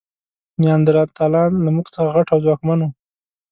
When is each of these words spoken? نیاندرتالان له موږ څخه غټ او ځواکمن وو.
نیاندرتالان 0.61 1.51
له 1.65 1.69
موږ 1.75 1.87
څخه 1.95 2.07
غټ 2.15 2.27
او 2.31 2.39
ځواکمن 2.45 2.79
وو. 2.81 2.89